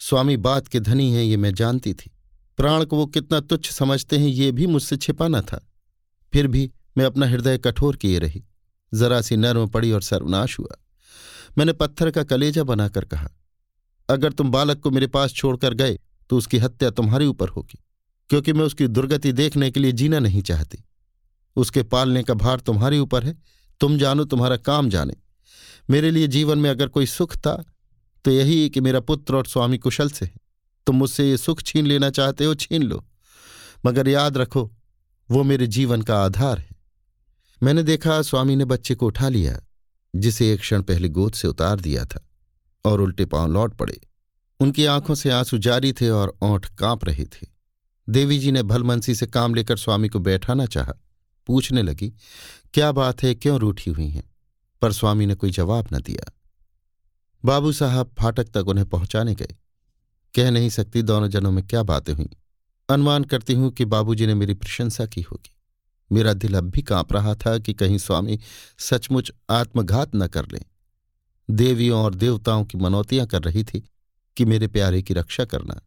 [0.00, 2.10] स्वामी बात के धनी हैं, ये मैं जानती थी।
[2.56, 5.72] प्राण को वो कितना तुच्छ समझते हैं, ये भी मुझसे छिपाना था।
[6.32, 8.44] फिर भी मैं अपना हृदय कठोर किए रही।
[8.94, 10.76] जरा सी नर्म पड़ी और सर्वनाश हुआ।
[11.58, 13.30] मैंने पत्थर का कलेजा बनाकर कहा
[14.08, 15.98] अगर तुम बालक को मेरे पास छोड़कर गए
[16.30, 17.78] तो उसकी हत्या तुम्हारे ऊपर होगी,
[18.30, 20.84] क्योंकि मैं उसकी दुर्गति देखने के लिए जीना नहीं चाहती।
[21.56, 23.36] उसके पालने का भार तुम्हारे ऊपर है,
[23.80, 25.14] तुम जानो तुम्हारा काम जाने।
[25.88, 27.64] मेरे लिए जीवन में अगर कोई सुख था
[28.24, 30.40] तो यही कि मेरा पुत्र और स्वामी कुशल से है।
[30.86, 33.04] तुम मुझसे ये सुख छीन लेना चाहते हो, छीन लो,
[33.86, 34.70] मगर याद रखो,
[35.28, 36.76] वो मेरे जीवन का आधार है।
[37.60, 39.58] मैंने देखा, स्वामी ने बच्चे को उठा लिया,
[40.14, 42.27] जिसे एक क्षण पहले गोद से उतार दिया था।
[42.84, 44.00] और उल्टे पाँव लौट पड़े।
[44.60, 47.46] उनकी आँखों से आँसू जारी थे और ओंठ काँप रहे थे।
[48.08, 50.92] देवी जी ने भलमनसी से काम लेकर स्वामी को बैठाना चाहा।
[51.46, 52.12] पूछने लगी,
[52.74, 53.34] क्या बात है?
[53.34, 54.34] क्यों रूठी हुई हैं?
[54.82, 56.32] पर स्वामी ने कोई जवाब न दिया।
[57.44, 59.56] बाबू साहब फाटक तक उन्हें पहुँचाने गए।
[60.34, 62.28] कह नहीं सकती दोनों जनों में क्या बातें हुई।
[62.88, 65.54] अनुमान करती हूँ कि बाबूजी ने मेरी प्रशंसा की होगी।
[66.12, 68.40] मेरा दिल अब भी काँप रहा था कि कहीं स्वामी
[68.78, 70.64] सचमुच आत्मघात न कर लें।
[71.50, 73.88] देवियों और देवताओं की मनौतियाँ कर रही थी
[74.36, 75.80] कि मेरे प्यारे की रक्षा करना।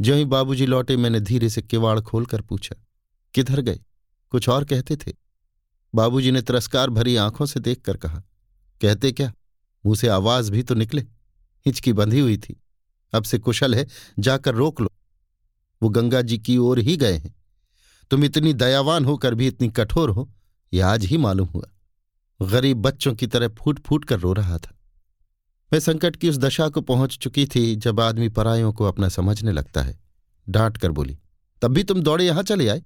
[0.00, 2.76] जो ही बाबूजी लौटे, मैंने धीरे से किवाड़ खोलकर पूछा,
[3.34, 3.80] किधर गए?
[4.30, 5.12] कुछ और कहते थे?
[5.94, 8.22] बाबूजी ने तिरस्कार भरी आँखों से देखकर कहा,
[8.80, 9.32] कहते क्या?
[9.86, 11.02] मुँह से आवाज़ भी तो निकले।
[11.66, 12.62] हिचकी बंधी हुई थी।
[13.12, 13.86] अब से कुशल है,
[14.18, 14.88] जाकर रोक लो।
[15.82, 17.34] वो गंगा जी की ओर ही गए हैं।
[18.10, 20.30] तुम इतनी दयावान होकर भी इतनी कठोर हो
[20.72, 21.68] यह आज ही मालूम हुआ।
[22.42, 24.75] गरीब बच्चों की तरह फूट फूट कर रो रहा था।
[25.72, 29.52] मैं संकट की उस दशा को पहुँच चुकी थी जब आदमी परायों को अपना समझने
[29.52, 29.98] लगता है।
[30.46, 31.16] डांट कर बोली,
[31.62, 32.82] तब भी तुम दौड़े यहाँ चले आए?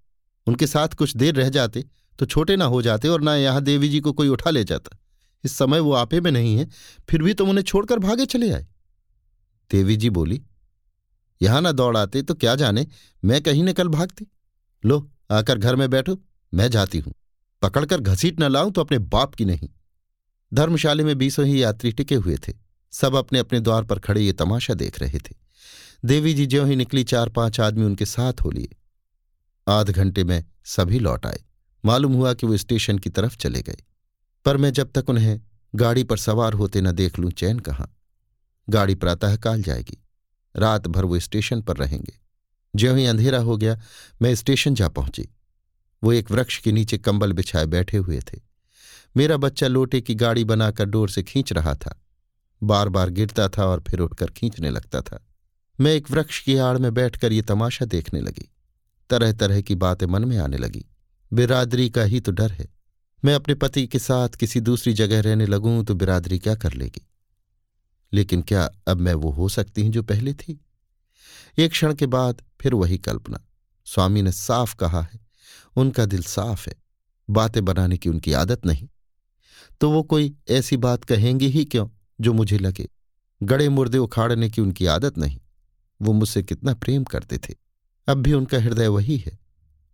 [0.47, 1.85] उनके साथ कुछ देर रह जाते
[2.19, 4.97] तो छोटे ना हो जाते और ना यहाँ देवी जी को कोई उठा ले जाता।
[5.45, 6.67] इस समय वो आपे में नहीं है,
[7.09, 8.67] फिर भी तुम उन्हें छोड़कर भागे चले आए?
[9.71, 10.41] देवी जी बोली,
[11.41, 12.87] यहाँ ना दौड़ आते तो क्या जाने,
[13.23, 14.27] मैं कहीं निकल भागती।
[14.85, 16.19] लो, आकर घर में बैठो,
[16.53, 17.13] मैं जाती हूँ।
[17.63, 19.69] पकड़कर घसीट न लाऊं तो अपने बाप की नहीं।
[20.53, 22.53] धर्मशाले में बीसों ही यात्री टिके हुए थे।
[22.91, 25.35] सब अपने अपने द्वार पर खड़े ये तमाशा देख रहे थे।
[26.05, 28.77] देवी जी ज्यों ही निकली, चार पाँच आदमी उनके साथ हो लिए।
[29.69, 31.45] आध घंटे में सभी लौट आए।
[31.85, 33.77] मालूम हुआ कि वो स्टेशन की तरफ़ चले गए।
[34.45, 35.41] पर मैं जब तक उन्हें
[35.75, 37.97] गाड़ी पर सवार होते न देख लूँ, चैन कहाँ?
[38.69, 40.05] गाड़ी प्रातःकाल जाएगी।
[40.57, 42.21] रात भर वो स्टेशन पर रहेंगे।
[42.77, 43.81] ज्यों ही अंधेरा हो गया,
[44.23, 45.29] मैं स्टेशन जा पहुँची।
[46.05, 48.41] वो एक वृक्ष के नीचे कंबल बिछाए बैठे हुए थे।
[49.17, 52.03] मेरा बच्चा लोटे की गाड़ी बनाकर डोर से खींच रहा था।
[52.63, 55.27] बार बार गिरता था और फिर उठकर खींचने लगता था।
[55.81, 58.53] मैं एक वृक्ष की आड़ में बैठकर ये तमाशा देखने लगी।
[59.11, 60.85] तरह तरह की बातें मन में आने लगी।
[61.33, 62.69] बिरादरी का ही तो डर है।
[63.25, 67.09] मैं अपने पति के साथ किसी दूसरी जगह रहने लगूं तो बिरादरी क्या कर लेगी?
[68.13, 70.65] लेकिन क्या अब मैं वो हो सकती हूँ जो पहले थी?
[71.59, 73.41] एक क्षण के बाद फिर वही कल्पना।
[73.85, 75.21] स्वामी ने साफ़ कहा है,
[75.77, 76.75] उनका दिल साफ़ है।
[77.31, 78.89] बातें बनाने की उनकी आदत नहीं।
[79.81, 81.89] तो वो कोई ऐसी बात कहेंगे ही क्यों?
[82.21, 82.89] जो मुझे लगे।
[83.43, 85.41] गड़े मुर्दे उखाड़ने की उनकी आदत नहीं।
[86.03, 87.55] वो मुझसे कितना प्रेम करते थे।
[88.09, 89.39] अब भी उनका हृदय वही है।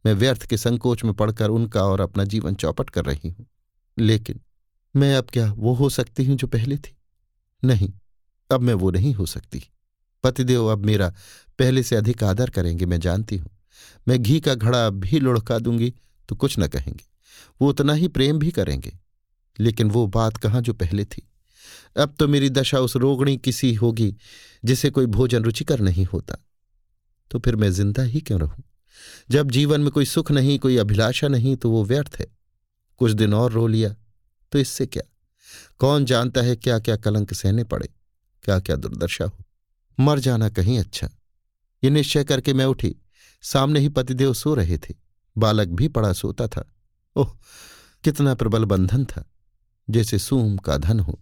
[0.07, 3.47] मैं व्यर्थ के संकोच में पड़कर उनका और अपना जीवन चौपट कर रही हूँ।
[3.99, 4.41] लेकिन
[4.97, 6.97] मैं अब क्या वो हो सकती हूँ जो पहले थी?
[7.65, 7.93] नहीं,
[8.53, 9.63] अब मैं वो नहीं हो सकती।
[10.25, 11.15] पतिदेव अब मेरा
[11.59, 13.51] पहले से अधिक आदर करेंगे, मैं जानती हूँ।
[14.09, 15.95] मैं घी का घड़ा भी लुढ़का दूँगी
[16.29, 17.05] तो कुछ न कहेंगे।
[17.63, 18.99] वो उतना ही प्रेम भी करेंगे।
[19.61, 21.29] लेकिन वो बात कहाँ जो पहले थी?
[21.97, 24.15] अब तो मेरी दशा उस रोगणी किसी होगी,
[24.65, 26.37] जिसे कोई भोजन रुचिकर नहीं होता।
[27.31, 28.63] तो फिर मैं ज़िंदा ही क्यों रहूँ?
[29.31, 32.27] जब जीवन में कोई सुख नहीं, कोई अभिलाषा नहीं तो वो व्यर्थ है।
[33.01, 33.95] कुछ दिन और रो लिया
[34.53, 35.03] तो इससे क्या?
[35.79, 37.89] कौन जानता है क्या क्या कलंक सहने पड़े
[38.45, 39.45] क्या क्या दुर्दशा हो?
[39.99, 41.09] मर जाना कहीं अच्छा।
[41.83, 42.95] ये निश्चय करके मैं उठी।
[43.43, 44.95] सामने ही पतिदेव सो रहे थे।
[45.37, 46.65] बालक भी पड़ा सोता था।
[47.17, 47.31] ओह,
[48.05, 49.25] कितना प्रबल बंधन था,
[49.89, 51.19] जैसे सूम का धन हो।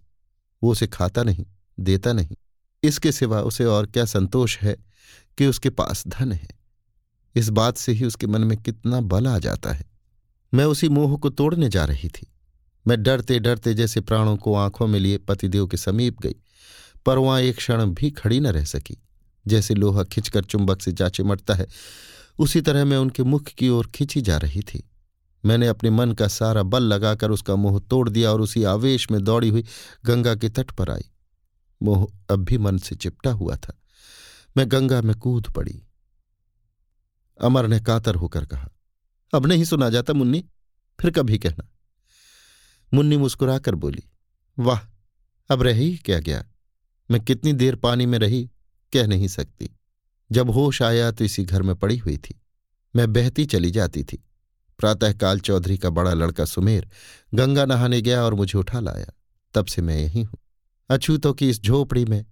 [0.65, 1.45] वो उसे खाता नहीं,
[1.79, 2.35] देता नहीं।
[2.83, 4.77] इसके सिवा उसे और क्या संतोष है
[5.37, 6.47] कि उसके पास धन है।
[7.35, 9.85] इस बात से ही उसके मन में कितना बल आ जाता है।
[10.53, 12.33] मैं उसी मोह को तोड़ने जा रही थी।
[12.87, 16.35] मैं डरते डरते जैसे प्राणों को आँखों में लिए पतिदेव के समीप गई,
[17.05, 18.97] पर वहाँ एक क्षण भी खड़ी न रह सकी।
[19.47, 21.67] जैसे लोहा खिंचकर चुंबक से जा चिमटता है,
[22.39, 24.89] उसी तरह मैं उनके मुख की ओर खिंची जा रही थी।
[25.45, 29.23] मैंने अपने मन का सारा बल लगाकर उसका मोह तोड़ दिया और उसी आवेश में
[29.23, 29.65] दौड़ी हुई
[30.05, 31.09] गंगा के तट पर आई।
[31.81, 33.81] मोह अब भी मन से चिपटा हुआ था।
[34.57, 35.83] मैं गंगा में कूद पड़ी।
[37.41, 38.69] अमर ने कातर होकर कहा,
[39.33, 40.45] अब नहीं सुना जाता मुन्नी,
[41.01, 41.69] फिर कभी कहना।
[42.93, 44.03] मुन्नी मुस्कुराकर बोली,
[44.59, 44.79] वाह,
[45.49, 46.45] अब रह ही क्या गया
[47.11, 48.51] मैं कितनी देर पानी में रही,
[48.93, 49.69] कह नहीं सकती।
[50.31, 52.41] जब होश आया तो इसी घर में पड़ी हुई थी।
[52.95, 54.23] मैं बहती चली जाती थी।
[54.79, 56.89] प्रातःकाल चौधरी का बड़ा लड़का सुमेर
[57.33, 59.13] गंगा नहाने गया और मुझे उठा लाया।
[59.53, 60.37] तब से मैं यही हूँ।
[60.89, 62.25] अछूतों की इस झोपड़ी में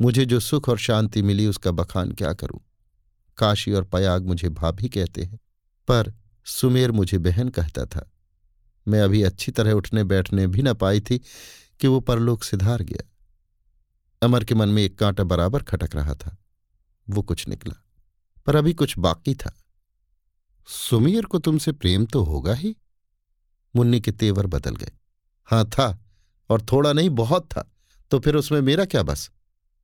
[0.00, 2.60] मुझे जो सुख और शांति मिली उसका बखान क्या करूँ?
[3.38, 5.38] काशी और पयाग मुझे भाभी कहते हैं,
[5.88, 6.12] पर
[6.46, 8.10] सुमेर मुझे बहन कहता था।
[8.88, 11.18] मैं अभी अच्छी तरह उठने बैठने भी न पाई थी
[11.80, 13.08] कि वो परलोक सिधार गया।
[14.22, 16.36] अमर के मन में एक कांटा बराबर खटक रहा था।
[17.08, 17.82] वो कुछ निकला,
[18.46, 19.54] पर अभी कुछ बाकी था।
[20.68, 22.76] सुमीर को तुमसे प्रेम तो होगा ही।
[23.76, 24.90] मुन्नी के तेवर बदल गए।
[25.48, 26.04] हाँ, था,
[26.50, 27.70] और थोड़ा नहीं, बहुत था।
[28.10, 29.30] तो फिर उसमें मेरा क्या बस?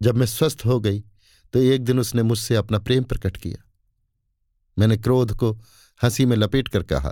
[0.03, 1.01] जब मैं स्वस्थ हो गई
[1.53, 3.63] तो एक दिन उसने मुझसे अपना प्रेम प्रकट किया।
[4.79, 5.53] मैंने क्रोध को
[6.01, 7.11] हँसी में लपेट कर कहा,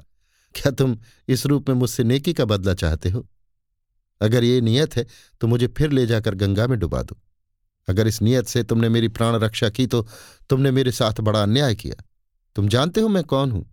[0.54, 0.96] क्या तुम
[1.28, 3.26] इस रूप में मुझसे नेकी का बदला चाहते हो?
[4.20, 5.06] अगर ये नियत है
[5.40, 7.18] तो मुझे फिर ले जाकर गंगा में डुबा दो।
[7.88, 10.06] अगर इस नियत से तुमने मेरी प्राण रक्षा की तो
[10.50, 12.02] तुमने मेरे साथ बड़ा अन्याय किया।
[12.56, 13.70] तुम जानते हो मैं कौन हूँ?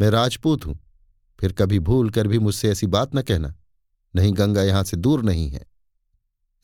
[0.00, 0.78] मैं राजपूत हूँ।
[1.40, 3.54] फिर कभी भूल कर भी मुझसे ऐसी बात न कहना।
[4.16, 5.66] नहीं गंगा यहाँ से दूर नहीं है।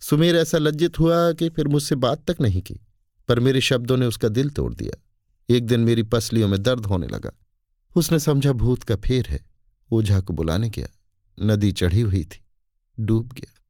[0.00, 2.80] सुमेर ऐसा लज्जित हुआ कि फिर मुझसे बात तक नहीं की,
[3.28, 5.02] पर मेरे शब्दों ने उसका दिल तोड़ दिया।
[5.48, 7.30] एक दिन मेरी पसलियों में दर्द होने लगा।
[7.96, 9.46] उसने समझा भूत का फेर है।
[9.90, 10.88] ओझा को बुलाने गया।
[11.42, 12.44] नदी चढ़ी हुई थी।
[13.00, 13.62] डूब गया।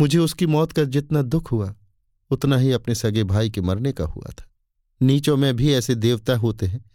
[0.00, 1.74] मुझे उसकी मौत का जितना दुख हुआ,
[2.30, 4.50] उतना ही अपने सगे भाई के मरने का हुआ था।
[5.02, 6.90] नीचों में भी ऐसे देवता होते हैं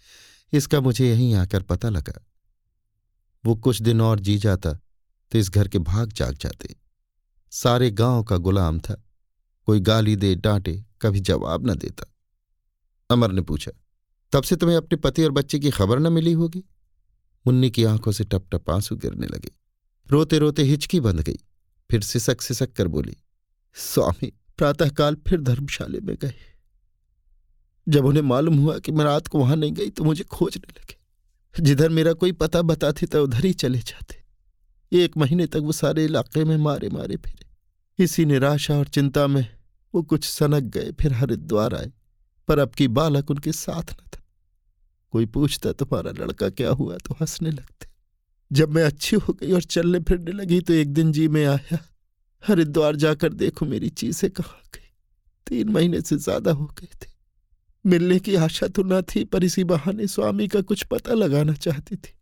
[0.54, 2.26] इसका मुझे यहीं आकर पता लगा।
[3.44, 4.74] वो कुछ दिन और जी जाता
[5.32, 6.76] तो इस घर के भाग जाग जाते।
[7.52, 9.02] सारे गाँव का गुलाम था।
[9.68, 12.06] कोई गाली दे, डांटे, कभी जवाब न देता।
[13.10, 13.72] अमर ने पूछा,
[14.34, 16.64] तब से तुम्हें अपने पति और बच्चे की खबर न मिली होगी?
[17.48, 19.52] मुन्नी की आँखों से टप टप आँसू गिरने लगे।
[20.10, 21.38] रोते रोते हिचकी बंध गई।
[21.90, 23.16] फिर सिसक सिसक कर बोली,
[23.76, 26.34] स्वामी, प्रातःकाल फिर धर्मशाले में गए।
[27.88, 31.64] जब उन्हें मालूम हुआ कि मैं रात को वहाँ नहीं गई तो मुझे खोजने लगे।
[31.64, 34.24] जिधर मेरा कोई पता बताते तो उधर ही चले जाते।
[34.92, 39.48] एक महीने तक वो सारे इलाके में मारे मारे फिरे। इसी निराशा और चिंता में
[39.94, 41.92] वो कुछ सनक गए, फिर हरिद्वार आए।
[42.48, 44.22] पर अब की बालक उनके साथ न था।
[45.14, 46.98] कोई पूछता, तुम्हारा लड़का क्या हुआ?
[46.98, 47.88] तो हंसने लगते।
[48.52, 51.78] जब मैं अच्छी हो गई और चलने फिरने लगी तो एक दिन जी में आया।
[52.44, 54.90] हरिद्वार जाकर देखो मेरी चीज़ें कहाँ गई?
[55.48, 57.14] तीन महीने से ज़्यादा हो गए थे।
[57.86, 61.96] मिलने की आशा तो न थी, पर इसी बहाने स्वामी का कुछ पता लगाना चाहती
[61.96, 62.14] थी।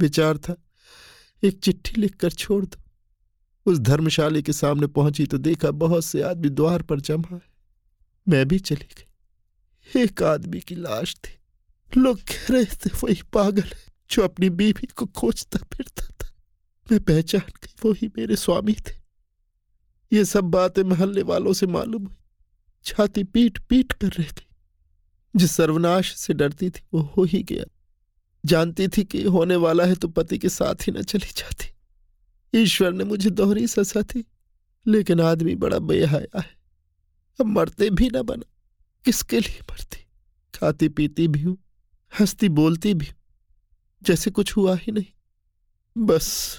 [0.00, 0.56] विचार था,
[1.42, 2.82] एक चिट्ठी लिखकर छोड़ दो।
[3.66, 7.56] उस धर्मशाले के सामने पहुँची तो देखा बहुत से आदमी द्वार पर जमा है।
[8.28, 11.36] मैं भी चली गई। एक आदमी की लाश थी।
[12.00, 16.34] लोग कह रहे थे वही पागल है, जो अपनी बीवी को खोजता फिरता था।
[16.92, 18.96] मैं पहचान गई वही मेरे स्वामी थे।
[20.12, 22.16] ये सब बातें महल्ले वालों से मालूम हुई।
[22.84, 24.45] छाती पीट पीट कर रह गई।
[25.36, 27.64] जिस सर्वनाश से डरती थी वो हो ही गया।
[28.44, 31.72] जानती थी कि होने वाला है तो पति के साथ ही न चली जाती।
[32.52, 34.24] ईश्वर ने मुझे दोहरी ससा थी
[34.86, 36.48] लेकिन आदमी बड़ा बेहया है।
[37.38, 38.44] अब मरते भी ना बना,
[39.04, 40.04] किसके लिए मरती?
[40.54, 41.56] खाती पीती भी हूँ,
[42.12, 43.14] हंसती बोलती भी हूँ,
[44.02, 46.58] जैसे कुछ हुआ ही नहीं। बस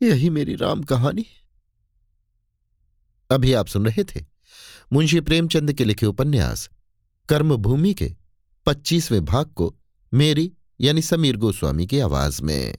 [0.00, 1.40] यही मेरी राम कहानी है।
[3.30, 4.24] अभी आप सुन रहे थे
[4.92, 6.68] मुंशी प्रेमचंद के लिखे उपन्यास
[7.28, 8.14] कर्मभूमि के
[8.66, 9.74] पच्चीसवें भाग को
[10.14, 12.78] मेरी यानी समीर गोस्वामी की आवाज़ में।